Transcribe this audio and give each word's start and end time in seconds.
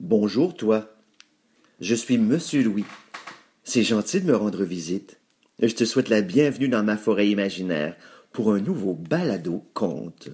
Bonjour, 0.00 0.54
toi. 0.54 0.90
Je 1.80 1.94
suis 1.94 2.18
Monsieur 2.18 2.62
Louis. 2.62 2.84
C'est 3.64 3.82
gentil 3.82 4.20
de 4.20 4.26
me 4.26 4.36
rendre 4.36 4.62
visite. 4.62 5.22
Je 5.58 5.74
te 5.74 5.86
souhaite 5.86 6.10
la 6.10 6.20
bienvenue 6.20 6.68
dans 6.68 6.82
ma 6.82 6.98
forêt 6.98 7.28
imaginaire 7.28 7.96
pour 8.30 8.52
un 8.52 8.60
nouveau 8.60 8.92
balado 8.92 9.64
conte. 9.72 10.28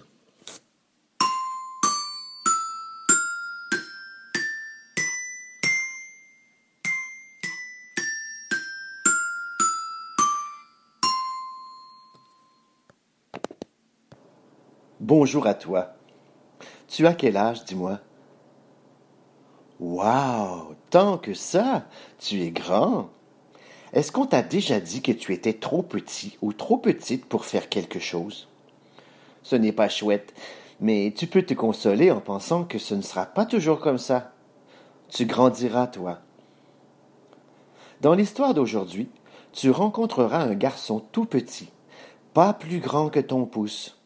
Bonjour 14.99 15.47
à 15.47 15.55
toi. 15.55 15.95
Tu 16.89 17.07
as 17.07 17.15
quel 17.15 17.37
âge, 17.37 17.65
dis-moi? 17.65 18.01
Wow, 19.83 20.77
tant 20.91 21.19
que 21.19 21.35
ça, 21.35 21.87
tu 22.21 22.41
es 22.41 22.53
grand. 22.53 23.11
Est-ce 23.93 24.13
qu'on 24.13 24.27
t'a 24.27 24.43
déjà 24.43 24.79
dit 24.79 25.03
que 25.03 25.11
tu 25.11 25.35
étais 25.35 25.55
trop 25.55 25.83
petit 25.83 26.39
ou 26.41 26.53
trop 26.53 26.79
petite 26.79 27.27
pour 27.27 27.45
faire 27.45 27.69
quelque 27.69 27.99
chose? 27.99 28.47
Ce 29.43 29.57
n'est 29.57 29.73
pas 29.73 29.89
chouette, 29.89 30.35
mais 30.79 31.13
tu 31.17 31.27
peux 31.27 31.43
te 31.43 31.53
consoler 31.53 32.13
en 32.13 32.21
pensant 32.21 32.63
que 32.63 32.79
ce 32.79 32.95
ne 32.95 33.03
sera 33.03 33.27
pas 33.27 33.45
toujours 33.45 33.81
comme 33.81 33.99
ça. 33.99 34.31
Tu 35.09 35.27
grandiras, 35.27 35.89
toi. 35.89 36.21
Dans 38.03 38.15
l'histoire 38.15 38.55
d'aujourd'hui, 38.55 39.11
tu 39.51 39.73
rencontreras 39.73 40.45
un 40.45 40.55
garçon 40.55 41.01
tout 41.11 41.25
petit, 41.25 41.71
pas 42.35 42.53
plus 42.53 42.79
grand 42.79 43.09
que 43.11 43.19
ton 43.19 43.47
pouce. 43.47 44.01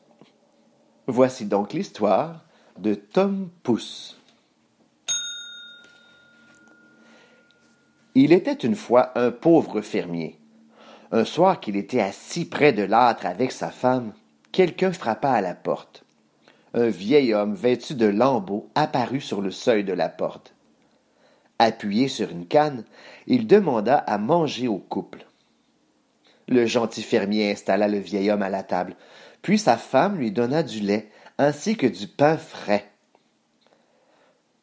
Voici 1.07 1.45
donc 1.45 1.75
l'histoire 1.75 2.47
de 2.79 2.95
Tom 2.95 3.51
Pouce. 3.63 4.17
Il 8.19 8.33
était 8.33 8.55
une 8.55 8.77
fois 8.77 9.13
un 9.15 9.31
pauvre 9.31 9.83
fermier. 9.83 10.39
Un 11.13 11.27
soir 11.27 11.61
qu'il 11.61 11.77
était 11.77 12.01
assis 12.01 12.47
près 12.47 12.73
de 12.73 12.83
l'âtre 12.83 13.27
avec 13.27 13.53
sa 13.53 13.71
femme, 13.71 14.15
quelqu'un 14.53 14.91
frappa 14.91 15.33
à 15.33 15.43
la 15.43 15.55
porte. 15.55 16.03
Un 16.73 16.89
vieil 16.89 17.35
homme 17.35 17.55
vêtu 17.55 17.95
de 17.95 18.07
lambeaux 18.07 18.71
apparut 18.75 19.21
sur 19.21 19.43
le 19.43 19.51
seuil 19.51 19.85
de 19.85 19.93
la 19.93 20.09
porte. 20.09 20.55
Appuyé 21.59 22.09
sur 22.09 22.31
une 22.31 22.47
canne, 22.47 22.85
il 23.27 23.47
demanda 23.47 23.99
à 23.99 24.17
manger 24.17 24.67
au 24.67 24.79
couple. 24.79 25.27
Le 26.49 26.65
gentil 26.65 27.03
fermier 27.03 27.51
installa 27.51 27.87
le 27.87 27.99
vieil 27.99 28.31
homme 28.31 28.41
à 28.41 28.49
la 28.49 28.63
table, 28.63 28.97
puis 29.43 29.59
sa 29.59 29.77
femme 29.77 30.17
lui 30.17 30.33
donna 30.33 30.63
du 30.63 30.81
lait 30.81 31.11
ainsi 31.37 31.77
que 31.77 31.87
du 31.87 32.07
pain 32.07 32.39
frais. 32.39 32.87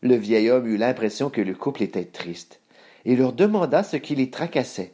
Le 0.02 0.16
vieil 0.16 0.50
homme 0.50 0.66
eut 0.66 0.78
l'impression 0.78 1.30
que 1.30 1.42
le 1.42 1.54
couple 1.54 1.84
était 1.84 2.06
triste, 2.06 2.60
et 3.06 3.16
leur 3.16 3.34
demanda 3.34 3.84
ce 3.84 3.98
qui 3.98 4.16
les 4.16 4.30
tracassait. 4.30 4.94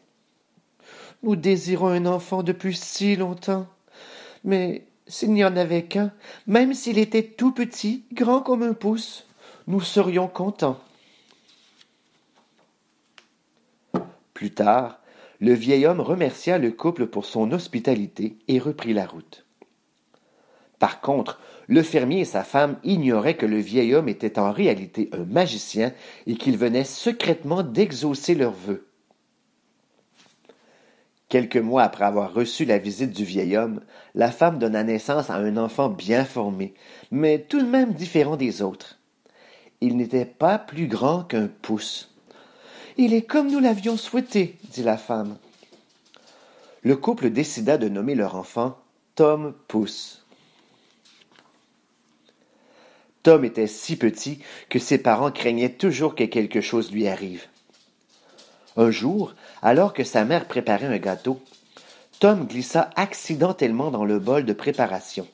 Nous 1.23 1.35
désirons 1.35 1.87
un 1.87 2.05
enfant 2.05 2.43
depuis 2.43 2.75
si 2.75 3.15
longtemps. 3.15 3.67
Mais 4.43 4.85
s'il 5.07 5.33
n'y 5.33 5.43
en 5.43 5.55
avait 5.57 5.83
qu'un, 5.83 6.13
même 6.47 6.73
s'il 6.73 6.97
était 6.97 7.23
tout 7.23 7.51
petit, 7.51 8.05
grand 8.13 8.41
comme 8.41 8.63
un 8.63 8.73
pouce, 8.73 9.27
nous 9.67 9.81
serions 9.81 10.27
contents. 10.27 10.79
Plus 14.33 14.51
tard, 14.51 14.99
le 15.41 15.53
vieil 15.53 15.85
homme 15.85 15.99
remercia 15.99 16.57
le 16.57 16.71
couple 16.71 17.07
pour 17.07 17.25
son 17.25 17.51
hospitalité 17.51 18.37
et 18.47 18.59
reprit 18.59 18.93
la 18.93 19.05
route. 19.05 19.45
Par 20.79 21.01
contre, 21.01 21.39
le 21.67 21.83
fermier 21.83 22.21
et 22.21 22.25
sa 22.25 22.43
femme 22.43 22.77
ignoraient 22.83 23.37
que 23.37 23.45
le 23.45 23.59
vieil 23.59 23.93
homme 23.93 24.09
était 24.09 24.39
en 24.39 24.51
réalité 24.51 25.09
un 25.13 25.25
magicien 25.25 25.93
et 26.25 26.35
qu'il 26.35 26.57
venait 26.57 26.85
secrètement 26.85 27.61
d'exaucer 27.61 28.33
leurs 28.33 28.53
vœux. 28.53 28.87
Quelques 31.27 31.57
mois 31.57 31.83
après 31.83 32.05
avoir 32.05 32.33
reçu 32.33 32.65
la 32.65 32.79
visite 32.79 33.11
du 33.11 33.23
vieil 33.23 33.55
homme, 33.55 33.81
la 34.15 34.31
femme 34.31 34.57
donna 34.57 34.83
naissance 34.83 35.29
à 35.29 35.35
un 35.35 35.57
enfant 35.57 35.89
bien 35.89 36.25
formé, 36.25 36.73
mais 37.11 37.37
tout 37.37 37.61
de 37.61 37.67
même 37.67 37.93
différent 37.93 38.35
des 38.35 38.63
autres. 38.63 38.97
Il 39.79 39.95
n'était 39.95 40.25
pas 40.25 40.57
plus 40.57 40.87
grand 40.87 41.23
qu'un 41.23 41.47
pouce. 41.61 42.15
Il 42.97 43.13
est 43.13 43.21
comme 43.21 43.51
nous 43.51 43.59
l'avions 43.59 43.95
souhaité, 43.95 44.57
dit 44.71 44.81
la 44.81 44.97
femme. 44.97 45.37
Le 46.81 46.95
couple 46.95 47.29
décida 47.29 47.77
de 47.77 47.89
nommer 47.89 48.15
leur 48.15 48.35
enfant 48.35 48.77
Tom 49.13 49.53
Pouce. 49.67 50.25
Tom 53.23 53.43
était 53.43 53.67
si 53.67 53.97
petit 53.97 54.39
que 54.69 54.79
ses 54.79 54.97
parents 54.97 55.31
craignaient 55.31 55.73
toujours 55.73 56.15
que 56.15 56.23
quelque 56.23 56.61
chose 56.61 56.91
lui 56.91 57.07
arrive. 57.07 57.47
Un 58.77 58.91
jour, 58.91 59.33
alors 59.61 59.93
que 59.93 60.03
sa 60.03 60.23
mère 60.23 60.45
préparait 60.45 60.85
un 60.85 60.97
gâteau, 60.97 61.41
Tom 62.19 62.45
glissa 62.45 62.89
accidentellement 62.95 63.91
dans 63.91 64.05
le 64.05 64.19
bol 64.19 64.45
de 64.45 64.53
préparation. 64.53 65.27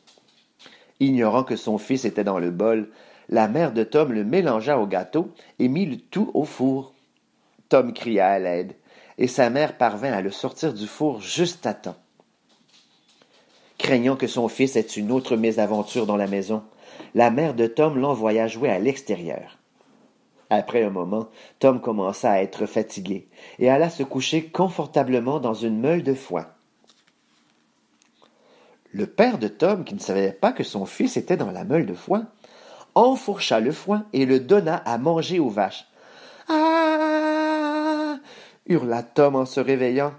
Ignorant 1.00 1.44
que 1.44 1.56
son 1.56 1.78
fils 1.78 2.06
était 2.06 2.24
dans 2.24 2.40
le 2.40 2.52
bol, 2.52 2.90
la 3.30 3.48
mère 3.48 3.72
de 3.72 3.84
Tom 3.84 4.14
le 4.14 4.24
mélangea 4.24 4.80
au 4.80 4.88
gâteau 4.88 5.32
et 5.60 5.68
mit 5.68 5.86
le 5.86 5.98
tout 5.98 6.32
au 6.34 6.44
four. 6.44 6.94
Tom 7.70 7.94
cria 7.94 8.28
à 8.28 8.40
l'aide, 8.40 8.74
et 9.18 9.28
sa 9.28 9.50
mère 9.50 9.78
parvint 9.78 10.14
à 10.14 10.22
le 10.22 10.32
sortir 10.32 10.74
du 10.74 10.88
four 10.88 11.22
juste 11.22 11.66
à 11.66 11.74
temps. 11.74 11.98
Craignant 13.78 14.16
que 14.16 14.28
son 14.28 14.48
fils 14.48 14.76
ait 14.76 14.82
une 14.82 15.12
autre 15.12 15.36
mésaventure 15.36 16.06
dans 16.06 16.18
la 16.18 16.28
maison, 16.28 16.64
la 17.14 17.32
mère 17.32 17.54
de 17.54 17.68
Tom 17.68 17.98
l'envoya 17.98 18.48
jouer 18.48 18.70
à 18.70 18.80
l'extérieur. 18.80 19.58
Après 20.50 20.84
un 20.84 20.90
moment, 20.90 21.30
Tom 21.60 21.82
commença 21.82 22.32
à 22.32 22.42
être 22.42 22.66
fatigué 22.66 23.28
et 23.60 23.70
alla 23.70 23.90
se 23.90 24.04
coucher 24.04 24.46
confortablement 24.46 25.40
dans 25.40 25.54
une 25.54 25.80
meule 25.80 26.04
de 26.04 26.14
foin. 26.14 26.48
Le 28.92 29.08
père 29.08 29.40
de 29.40 29.48
Tom, 29.48 29.84
qui 29.84 29.96
ne 29.96 30.00
savait 30.00 30.32
pas 30.32 30.54
que 30.54 30.64
son 30.64 30.86
fils 30.86 31.18
était 31.18 31.38
dans 31.38 31.52
la 31.52 31.66
meule 31.66 31.86
de 31.86 31.94
foin, 31.94 32.28
enfourcha 32.94 33.60
le 33.60 33.72
foin 33.72 34.06
et 34.14 34.26
le 34.26 34.40
donna 34.40 34.76
à 34.78 34.98
manger 34.98 35.40
aux 35.40 35.50
vaches. 35.50 35.88
Ah 36.48 38.18
hurla 38.68 39.04
Tom 39.04 39.36
en 39.36 39.46
se 39.46 39.60
réveillant. 39.60 40.14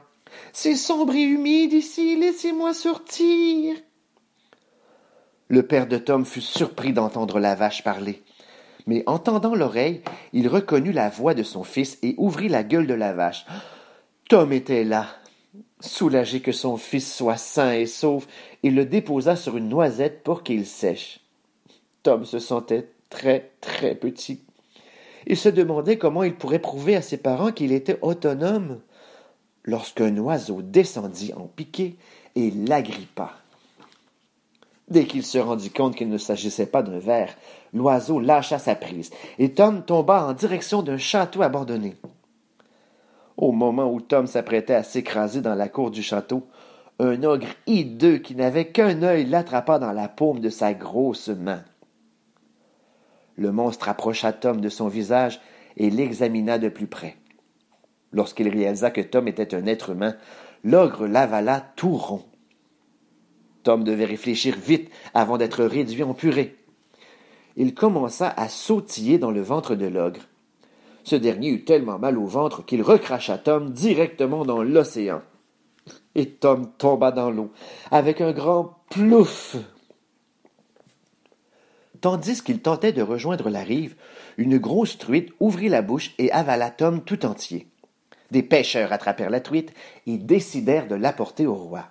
C'est 0.53 0.76
sombre 0.76 1.15
et 1.15 1.22
humide 1.22 1.72
ici, 1.72 2.16
laissez-moi 2.16 2.75
sortir. 2.75 3.76
Le 5.48 5.62
père 5.62 5.86
de 5.86 5.96
Tom 5.98 6.24
fut 6.24 6.40
surpris 6.40 6.92
d'entendre 6.92 7.38
la 7.38 7.54
vache 7.54 7.84
parler. 7.84 8.22
Mais 8.86 9.02
entendant 9.06 9.54
l'oreille, 9.54 10.02
il 10.32 10.48
reconnut 10.48 10.92
la 10.92 11.08
voix 11.08 11.34
de 11.34 11.42
son 11.42 11.64
fils 11.64 11.98
et 12.02 12.14
ouvrit 12.18 12.48
la 12.48 12.64
gueule 12.64 12.86
de 12.86 12.94
la 12.94 13.12
vache. 13.12 13.46
Tom 14.28 14.52
était 14.52 14.84
là. 14.84 15.06
Soulagé 15.80 16.40
que 16.40 16.52
son 16.52 16.76
fils 16.76 17.14
soit 17.14 17.36
sain 17.36 17.72
et 17.72 17.86
sauf, 17.86 18.26
il 18.62 18.74
le 18.74 18.84
déposa 18.84 19.36
sur 19.36 19.56
une 19.56 19.68
noisette 19.68 20.22
pour 20.22 20.42
qu'il 20.42 20.66
sèche. 20.66 21.20
Tom 22.02 22.24
se 22.24 22.38
sentait 22.38 22.88
très 23.10 23.52
très 23.60 23.94
petit. 23.94 24.40
Il 25.26 25.36
se 25.36 25.48
demandait 25.48 25.98
comment 25.98 26.22
il 26.22 26.34
pourrait 26.34 26.60
prouver 26.60 26.96
à 26.96 27.02
ses 27.02 27.18
parents 27.18 27.52
qu'il 27.52 27.72
était 27.72 27.98
autonome 28.02 28.80
lorsqu'un 29.64 30.16
oiseau 30.18 30.62
descendit 30.62 31.32
en 31.34 31.46
piqué 31.46 31.96
et 32.36 32.50
l'agrippa. 32.50 33.34
Dès 34.88 35.04
qu'il 35.04 35.24
se 35.24 35.38
rendit 35.38 35.70
compte 35.70 35.97
qu'il 35.97 36.08
ne 36.08 36.19
s'agissait 36.19 36.66
pas 36.66 36.82
d'un 36.82 36.98
ver, 36.98 37.34
l'oiseau 37.74 38.20
lâcha 38.20 38.58
sa 38.58 38.76
prise, 38.76 39.10
et 39.38 39.52
Tom 39.52 39.84
tomba 39.84 40.26
en 40.26 40.32
direction 40.32 40.82
d'un 40.82 40.98
château 40.98 41.42
abandonné. 41.42 41.97
Au 43.36 43.52
moment 43.52 43.92
où 43.92 44.00
Tom 44.00 44.26
s'apprêtait 44.26 44.74
à 44.74 44.84
s'écraser 44.84 45.41
dans 45.41 45.56
la 45.56 45.69
cour 45.69 45.91
du 45.91 46.02
château, 46.02 46.47
un 46.98 47.22
ogre 47.24 47.48
hideux 47.66 48.19
qui 48.19 48.34
n'avait 48.34 48.69
qu'un 48.69 49.02
œil 49.02 49.26
l'attrapa 49.26 49.78
dans 49.78 49.92
la 49.92 50.08
paume 50.08 50.41
de 50.41 50.48
sa 50.48 50.72
grosse 50.72 51.28
main. 51.28 51.62
Le 53.36 53.53
monstre 53.53 53.88
approcha 53.88 54.32
Tom 54.32 54.60
de 54.60 54.68
son 54.68 54.88
visage 54.88 55.41
et 55.77 55.91
l'examina 55.91 56.59
de 56.59 56.71
plus 56.71 56.86
près. 56.86 57.16
Lorsqu'il 58.12 58.48
réalisa 58.48 58.91
que 58.91 59.03
Tom 59.03 59.28
était 59.28 59.54
un 59.54 59.66
être 59.66 59.91
humain, 59.91 60.16
l'ogre 60.65 61.06
l'avala 61.06 61.60
tout 61.77 61.97
rond. 61.97 62.22
Tom 63.66 63.83
devait 63.83 64.04
réfléchir 64.04 64.54
vite 64.57 64.92
avant 65.13 65.39
d'être 65.39 65.65
réduit 65.65 66.04
en 66.04 66.15
purée. 66.15 66.54
Il 67.57 67.74
commença 67.74 68.33
à 68.36 68.48
sautiller 68.48 69.18
dans 69.18 69.33
le 69.33 69.41
ventre 69.41 69.74
de 69.74 69.86
l'ogre. 69.86 70.21
Ce 71.03 71.16
dernier 71.16 71.48
eut 71.48 71.65
tellement 71.65 71.98
mal 71.98 72.16
au 72.16 72.27
ventre 72.27 72.65
qu'il 72.65 72.80
recracha 72.80 73.39
Tom 73.39 73.72
directement 73.72 74.45
dans 74.45 74.63
l'océan. 74.63 75.21
Et 76.15 76.27
Tom 76.27 76.71
tomba 76.78 77.10
dans 77.10 77.28
l'eau, 77.28 77.51
avec 77.91 78.21
un 78.21 78.30
grand 78.30 78.77
plouf. 78.89 79.57
Tandis 82.01 82.45
qu'il 82.45 82.60
tentait 82.60 82.92
de 82.92 83.03
rejoindre 83.03 83.51
la 83.51 83.65
rive, 83.65 83.97
une 84.36 84.59
grosse 84.59 84.97
truite 84.97 85.33
ouvrit 85.41 85.71
la 85.71 85.83
bouche 85.83 86.15
et 86.19 86.30
avala 86.30 86.71
Tom 86.71 87.03
tout 87.03 87.27
entier. 87.27 87.66
Des 88.30 88.45
pêcheurs 88.45 88.92
attrapèrent 88.92 89.28
la 89.28 89.41
truite 89.41 89.74
et 90.07 90.19
décidèrent 90.19 90.86
de 90.86 90.95
l'apporter 90.95 91.48
au 91.48 91.57
roi. 91.57 91.89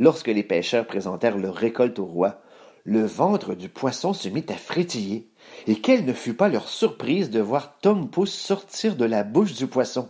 Lorsque 0.00 0.28
les 0.28 0.42
pêcheurs 0.42 0.86
présentèrent 0.86 1.36
leur 1.36 1.54
récolte 1.54 1.98
au 1.98 2.06
roi, 2.06 2.40
le 2.84 3.04
ventre 3.04 3.54
du 3.54 3.68
poisson 3.68 4.14
se 4.14 4.30
mit 4.30 4.46
à 4.48 4.54
frétiller 4.54 5.28
Et 5.66 5.76
quelle 5.76 6.06
ne 6.06 6.14
fut 6.14 6.32
pas 6.32 6.48
leur 6.48 6.68
surprise 6.68 7.28
de 7.28 7.38
voir 7.38 7.78
Tom 7.82 8.08
Pouce 8.08 8.32
sortir 8.32 8.96
de 8.96 9.04
la 9.04 9.24
bouche 9.24 9.52
du 9.52 9.66
poisson. 9.66 10.08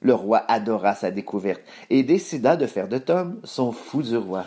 Le 0.00 0.14
roi 0.14 0.44
adora 0.48 0.96
sa 0.96 1.12
découverte 1.12 1.62
et 1.90 2.02
décida 2.02 2.56
de 2.56 2.66
faire 2.66 2.88
de 2.88 2.98
Tom 2.98 3.40
son 3.44 3.70
fou 3.70 4.02
du 4.02 4.16
roi. 4.16 4.46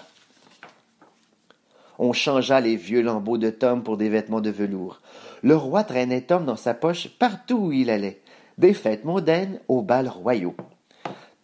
On 1.97 2.11
changea 2.11 2.59
les 2.59 2.75
vieux 2.75 3.01
lambeaux 3.01 3.37
de 3.37 3.49
Tom 3.49 3.83
pour 3.83 3.95
des 3.95 4.09
vêtements 4.09 4.41
de 4.41 4.49
velours. 4.49 4.99
Le 5.43 5.55
roi 5.55 5.85
traînait 5.85 6.19
Tom 6.19 6.43
dans 6.43 6.57
sa 6.57 6.73
poche 6.73 7.07
partout 7.07 7.67
où 7.67 7.71
il 7.71 7.89
allait, 7.89 8.21
des 8.57 8.73
fêtes 8.73 9.05
mondaines 9.05 9.61
aux 9.69 9.81
bals 9.81 10.09
royaux. 10.09 10.55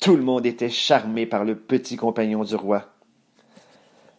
Tout 0.01 0.15
le 0.15 0.23
monde 0.23 0.47
était 0.47 0.71
charmé 0.71 1.27
par 1.27 1.43
le 1.43 1.55
petit 1.55 1.95
compagnon 1.95 2.43
du 2.43 2.55
roi. 2.55 2.87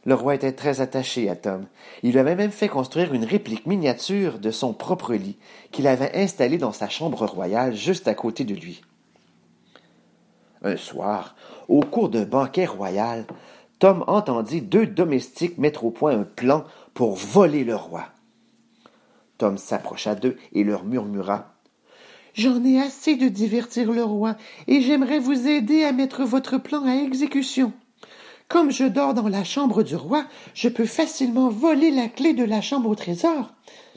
Le 0.04 0.14
roi 0.14 0.36
était 0.36 0.52
très 0.52 0.80
attaché 0.80 1.28
à 1.28 1.34
Tom. 1.34 1.66
Il 2.04 2.12
lui 2.12 2.20
avait 2.20 2.36
même 2.36 2.52
fait 2.52 2.68
construire 2.68 3.12
une 3.12 3.24
réplique 3.24 3.66
miniature 3.66 4.38
de 4.38 4.52
son 4.52 4.74
propre 4.74 5.12
lit 5.14 5.36
qu'il 5.72 5.88
avait 5.88 6.16
installé 6.16 6.56
dans 6.56 6.70
sa 6.70 6.88
chambre 6.88 7.26
royale 7.26 7.74
juste 7.74 8.06
à 8.06 8.14
côté 8.14 8.44
de 8.44 8.54
lui. 8.54 8.82
Un 10.62 10.76
soir, 10.76 11.34
au 11.66 11.80
cours 11.80 12.10
d'un 12.10 12.26
banquet 12.26 12.66
royal, 12.66 13.26
Tom 13.80 14.04
entendit 14.06 14.62
deux 14.62 14.86
domestiques 14.86 15.58
mettre 15.58 15.84
au 15.84 15.90
point 15.90 16.16
un 16.16 16.22
plan 16.22 16.62
pour 16.94 17.16
voler 17.16 17.64
le 17.64 17.74
roi. 17.74 18.04
Tom 19.36 19.58
s'approcha 19.58 20.14
d'eux 20.14 20.36
et 20.52 20.62
leur 20.62 20.84
murmura 20.84 21.51
J'en 22.34 22.64
ai 22.64 22.80
assez 22.80 23.16
de 23.16 23.28
divertir 23.28 23.92
le 23.92 24.02
roi, 24.02 24.36
et 24.66 24.80
j'aimerais 24.80 25.18
vous 25.18 25.48
aider 25.48 25.84
à 25.84 25.92
mettre 25.92 26.24
votre 26.24 26.58
plan 26.58 26.84
à 26.86 26.94
exécution. 26.94 27.72
Comme 28.48 28.70
je 28.70 28.84
dors 28.84 29.14
dans 29.14 29.28
la 29.28 29.44
chambre 29.44 29.82
du 29.82 29.96
roi, 29.96 30.24
je 30.54 30.68
peux 30.68 30.86
facilement 30.86 31.48
voler 31.48 31.90
la 31.90 32.08
clé 32.08 32.32
de 32.32 32.44
la 32.44 32.60
chambre 32.60 32.88
au 32.88 32.94
trésor. 32.94 33.52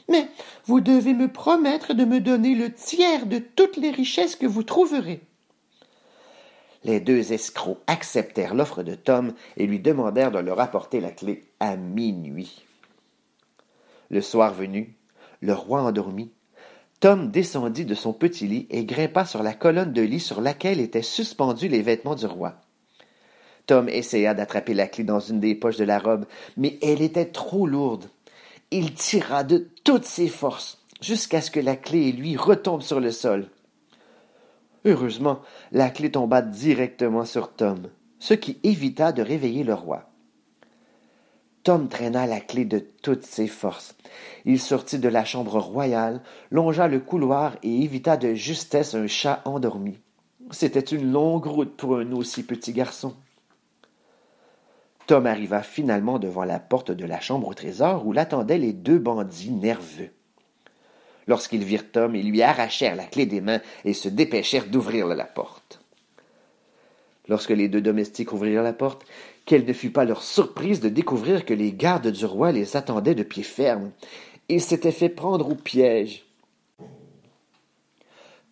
Mais 0.08 0.28
vous 0.66 0.80
devez 0.80 1.14
me 1.14 1.28
promettre 1.28 1.94
de 1.94 2.04
me 2.04 2.20
donner 2.20 2.54
le 2.54 2.72
tiers 2.72 3.26
de 3.26 3.38
toutes 3.38 3.76
les 3.76 3.90
richesses 3.90 4.36
que 4.36 4.46
vous 4.46 4.62
trouverez. 4.62 5.20
Les 6.84 7.00
deux 7.00 7.32
escrocs 7.32 7.80
acceptèrent 7.86 8.54
l'offre 8.54 8.82
de 8.82 8.94
Tom 8.94 9.32
et 9.56 9.66
lui 9.66 9.80
demandèrent 9.80 10.30
de 10.30 10.38
leur 10.38 10.60
apporter 10.60 11.00
la 11.00 11.10
clé 11.10 11.42
à 11.58 11.76
minuit. 11.76 12.64
Le 14.08 14.20
soir 14.20 14.54
venu, 14.54 14.96
le 15.40 15.52
roi 15.52 15.82
endormi, 15.82 16.30
Tom 17.00 17.30
descendit 17.30 17.84
de 17.84 17.94
son 17.94 18.12
petit 18.12 18.46
lit 18.46 18.66
et 18.70 18.84
grimpa 18.84 19.26
sur 19.26 19.42
la 19.42 19.52
colonne 19.52 19.92
de 19.92 20.02
lit 20.02 20.20
sur 20.20 20.40
laquelle 20.40 20.80
étaient 20.80 21.02
suspendus 21.02 21.68
les 21.68 21.82
vêtements 21.82 22.14
du 22.14 22.26
roi. 22.26 22.54
Tom 23.66 23.88
essaya 23.88 24.32
d'attraper 24.32 24.74
la 24.74 24.86
clé 24.86 25.04
dans 25.04 25.20
une 25.20 25.40
des 25.40 25.54
poches 25.54 25.76
de 25.76 25.84
la 25.84 25.98
robe, 25.98 26.24
mais 26.56 26.78
elle 26.82 27.02
était 27.02 27.26
trop 27.26 27.66
lourde. 27.66 28.08
Il 28.70 28.94
tira 28.94 29.44
de 29.44 29.68
toutes 29.84 30.04
ses 30.04 30.28
forces 30.28 30.78
jusqu'à 31.00 31.40
ce 31.40 31.50
que 31.50 31.60
la 31.60 31.76
clé 31.76 32.08
et 32.08 32.12
lui 32.12 32.36
retombent 32.36 32.82
sur 32.82 33.00
le 33.00 33.10
sol. 33.10 33.50
Heureusement, 34.84 35.42
la 35.72 35.90
clé 35.90 36.10
tomba 36.10 36.42
directement 36.42 37.24
sur 37.24 37.52
Tom, 37.52 37.90
ce 38.18 38.34
qui 38.34 38.58
évita 38.62 39.12
de 39.12 39.20
réveiller 39.20 39.64
le 39.64 39.74
roi. 39.74 40.08
Tom 41.66 41.88
traîna 41.88 42.28
la 42.28 42.38
clé 42.38 42.64
de 42.64 42.78
toutes 42.78 43.24
ses 43.24 43.48
forces. 43.48 43.96
Il 44.44 44.60
sortit 44.60 45.00
de 45.00 45.08
la 45.08 45.24
chambre 45.24 45.58
royale, 45.58 46.22
longea 46.52 46.86
le 46.86 47.00
couloir 47.00 47.56
et 47.64 47.82
évita 47.82 48.16
de 48.16 48.34
justesse 48.34 48.94
un 48.94 49.08
chat 49.08 49.42
endormi. 49.44 49.98
C'était 50.52 50.78
une 50.78 51.10
longue 51.10 51.46
route 51.46 51.76
pour 51.76 51.96
un 51.96 52.12
aussi 52.12 52.44
petit 52.44 52.72
garçon. 52.72 53.16
Tom 55.08 55.26
arriva 55.26 55.60
finalement 55.64 56.20
devant 56.20 56.44
la 56.44 56.60
porte 56.60 56.92
de 56.92 57.04
la 57.04 57.18
chambre 57.18 57.48
au 57.48 57.54
trésor 57.54 58.06
où 58.06 58.12
l'attendaient 58.12 58.58
les 58.58 58.72
deux 58.72 59.00
bandits 59.00 59.50
nerveux. 59.50 60.10
Lorsqu'ils 61.26 61.64
virent 61.64 61.90
Tom, 61.90 62.14
ils 62.14 62.30
lui 62.30 62.42
arrachèrent 62.42 62.94
la 62.94 63.06
clé 63.06 63.26
des 63.26 63.40
mains 63.40 63.60
et 63.84 63.92
se 63.92 64.08
dépêchèrent 64.08 64.68
d'ouvrir 64.68 65.08
la 65.08 65.24
porte. 65.24 65.80
Lorsque 67.28 67.50
les 67.50 67.68
deux 67.68 67.80
domestiques 67.80 68.32
ouvrirent 68.32 68.62
la 68.62 68.72
porte, 68.72 69.04
quelle 69.46 69.64
ne 69.64 69.72
fut 69.72 69.90
pas 69.90 70.04
leur 70.04 70.22
surprise 70.22 70.80
de 70.80 70.88
découvrir 70.88 71.44
que 71.44 71.54
les 71.54 71.72
gardes 71.72 72.08
du 72.08 72.26
roi 72.26 72.50
les 72.50 72.76
attendaient 72.76 73.14
de 73.14 73.22
pied 73.22 73.44
ferme. 73.44 73.92
Ils 74.48 74.60
s'étaient 74.60 74.92
fait 74.92 75.08
prendre 75.08 75.48
au 75.48 75.54
piège. 75.54 76.24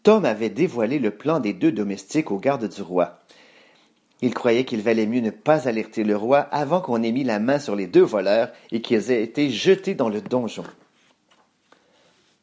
Tom 0.04 0.24
avait 0.24 0.50
dévoilé 0.50 0.98
le 0.98 1.10
plan 1.10 1.40
des 1.40 1.52
deux 1.52 1.72
domestiques 1.72 2.30
aux 2.30 2.38
gardes 2.38 2.68
du 2.68 2.80
roi. 2.80 3.18
Il 4.22 4.32
croyait 4.32 4.64
qu'il 4.64 4.82
valait 4.82 5.06
mieux 5.06 5.20
ne 5.20 5.30
pas 5.30 5.66
alerter 5.66 6.04
le 6.04 6.16
roi 6.16 6.38
avant 6.38 6.80
qu'on 6.80 7.02
ait 7.02 7.12
mis 7.12 7.24
la 7.24 7.40
main 7.40 7.58
sur 7.58 7.74
les 7.74 7.88
deux 7.88 8.02
voleurs 8.02 8.50
et 8.70 8.80
qu'ils 8.80 9.10
aient 9.10 9.22
été 9.22 9.50
jetés 9.50 9.94
dans 9.94 10.08
le 10.08 10.20
donjon. 10.20 10.64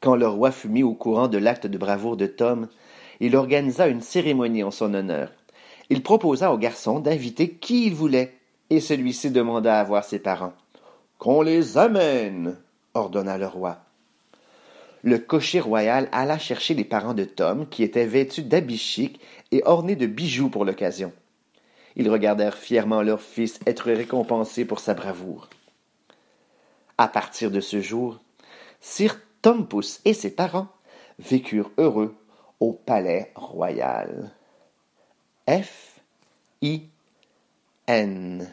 Quand 0.01 0.15
le 0.15 0.27
roi 0.27 0.51
fut 0.51 0.67
mis 0.67 0.83
au 0.83 0.93
courant 0.93 1.27
de 1.27 1.37
l'acte 1.37 1.67
de 1.67 1.77
bravoure 1.77 2.17
de 2.17 2.25
Tom, 2.27 2.67
il 3.19 3.35
organisa 3.35 3.87
une 3.87 4.01
cérémonie 4.01 4.63
en 4.63 4.71
son 4.71 4.93
honneur. 4.93 5.31
Il 5.89 6.03
proposa 6.03 6.51
au 6.51 6.57
garçon 6.57 6.99
d'inviter 6.99 7.49
qui 7.49 7.85
il 7.85 7.93
voulait, 7.93 8.33
et 8.71 8.79
celui-ci 8.79 9.29
demanda 9.29 9.79
à 9.79 9.83
voir 9.83 10.03
ses 10.03 10.17
parents. 10.17 10.53
Qu'on 11.19 11.43
les 11.43 11.77
amène, 11.77 12.57
ordonna 12.95 13.37
le 13.37 13.45
roi. 13.45 13.79
Le 15.03 15.19
cocher 15.19 15.59
royal 15.59 16.07
alla 16.11 16.39
chercher 16.39 16.73
les 16.73 16.85
parents 16.85 17.13
de 17.13 17.25
Tom, 17.25 17.67
qui 17.67 17.83
étaient 17.83 18.05
vêtus 18.05 18.43
d'habits 18.43 18.77
chics 18.77 19.19
et 19.51 19.61
ornés 19.65 19.97
de 19.97 20.07
bijoux 20.07 20.49
pour 20.49 20.63
l'occasion. 20.63 21.11
Ils 21.97 22.09
regardèrent 22.09 22.57
fièrement 22.57 23.01
leur 23.01 23.21
fils 23.21 23.59
être 23.67 23.91
récompensé 23.91 24.63
pour 24.63 24.79
sa 24.79 24.93
bravoure. 24.93 25.49
À 26.97 27.09
partir 27.09 27.51
de 27.51 27.59
ce 27.59 27.81
jour, 27.81 28.19
Sir 28.79 29.19
Tom 29.41 29.67
Pouce 29.67 29.99
et 30.05 30.13
ses 30.13 30.31
parents 30.33 30.69
vécurent 31.19 31.71
heureux 31.77 32.15
au 32.61 32.71
palais 32.71 33.31
royal. 33.35 34.31
F 35.49 35.99
I 36.61 36.83
N 37.87 38.47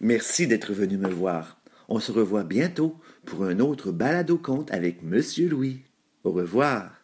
Merci 0.00 0.46
d'être 0.46 0.72
venu 0.72 0.96
me 0.96 1.10
voir. 1.10 1.58
On 1.88 1.98
se 1.98 2.12
revoit 2.12 2.44
bientôt 2.44 2.96
pour 3.24 3.44
un 3.44 3.58
autre 3.58 3.90
balado 3.92 4.38
conte 4.38 4.70
avec 4.72 5.02
Monsieur 5.02 5.48
Louis. 5.48 5.82
Au 6.24 6.30
revoir. 6.30 6.97